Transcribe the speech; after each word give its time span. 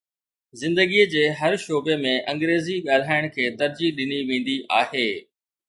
زندگيءَ 0.61 1.03
جي 1.11 1.23
هر 1.39 1.53
شعبي 1.65 1.95
۾ 2.05 2.15
انگريزي 2.33 2.77
ڳالهائڻ 2.89 3.23
کي 3.37 3.45
ترجيح 3.61 3.95
ڏني 4.01 4.19
ويندي 4.31 4.59
آهي 4.83 5.09